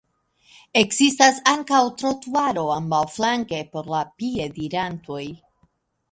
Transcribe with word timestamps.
Ekzistas 0.79 1.35
ankaŭ 1.51 1.81
trotuaro 2.01 2.63
ambaŭflanke 2.75 3.59
por 3.75 3.91
la 3.95 3.99
piedirantoj. 4.23 5.21